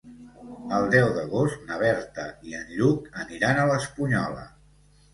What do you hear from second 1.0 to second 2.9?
d'agost na Berta i en